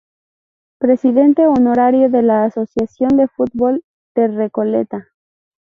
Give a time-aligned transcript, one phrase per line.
[0.79, 3.83] Presidente honorario de la Asociación de Fútbol
[4.15, 5.09] de Recoleta.